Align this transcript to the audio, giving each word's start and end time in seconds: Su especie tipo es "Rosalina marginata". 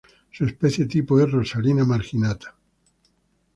Su 0.31 0.45
especie 0.45 0.87
tipo 0.87 1.19
es 1.21 1.29
"Rosalina 1.31 1.85
marginata". 1.85 2.55